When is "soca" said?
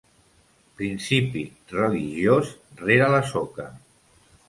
3.37-3.73